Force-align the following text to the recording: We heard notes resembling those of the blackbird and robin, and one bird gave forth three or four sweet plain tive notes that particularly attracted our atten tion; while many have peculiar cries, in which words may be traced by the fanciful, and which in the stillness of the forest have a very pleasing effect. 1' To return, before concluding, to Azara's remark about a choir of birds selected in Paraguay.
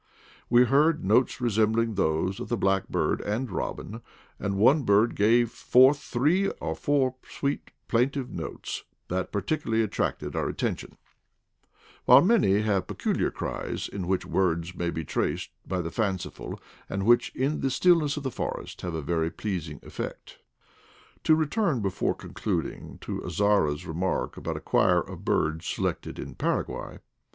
We 0.49 0.63
heard 0.63 1.05
notes 1.05 1.39
resembling 1.39 1.93
those 1.93 2.39
of 2.39 2.49
the 2.49 2.57
blackbird 2.57 3.21
and 3.21 3.51
robin, 3.51 4.01
and 4.39 4.57
one 4.57 4.81
bird 4.81 5.15
gave 5.15 5.51
forth 5.51 5.99
three 5.99 6.49
or 6.59 6.73
four 6.75 7.17
sweet 7.29 7.69
plain 7.87 8.09
tive 8.09 8.31
notes 8.31 8.83
that 9.09 9.31
particularly 9.31 9.83
attracted 9.83 10.35
our 10.35 10.49
atten 10.49 10.75
tion; 10.75 10.97
while 12.05 12.21
many 12.23 12.61
have 12.63 12.87
peculiar 12.87 13.29
cries, 13.29 13.87
in 13.87 14.07
which 14.07 14.25
words 14.25 14.73
may 14.73 14.89
be 14.89 15.05
traced 15.05 15.51
by 15.67 15.81
the 15.81 15.91
fanciful, 15.91 16.59
and 16.89 17.05
which 17.05 17.31
in 17.35 17.59
the 17.59 17.69
stillness 17.69 18.17
of 18.17 18.23
the 18.23 18.31
forest 18.31 18.81
have 18.81 18.95
a 18.95 19.03
very 19.03 19.29
pleasing 19.29 19.79
effect. 19.83 20.39
1' 21.17 21.19
To 21.25 21.35
return, 21.35 21.79
before 21.79 22.15
concluding, 22.15 22.97
to 23.01 23.23
Azara's 23.23 23.85
remark 23.85 24.35
about 24.35 24.57
a 24.57 24.61
choir 24.61 24.99
of 24.99 25.23
birds 25.23 25.67
selected 25.67 26.17
in 26.17 26.33
Paraguay. 26.33 26.97